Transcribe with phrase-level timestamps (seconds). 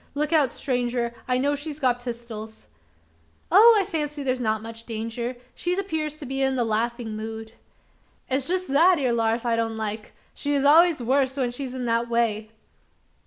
[0.15, 1.13] Look out stranger!
[1.27, 2.65] I know she's got pistols."
[3.51, 3.77] "Oh!
[3.79, 5.37] I fancy there's not much danger.
[5.53, 7.51] She appears to be in the laughing mood."
[8.27, 12.09] "It's jest that ere larf I don't like: she's allers wust when she's in that
[12.09, 12.49] way."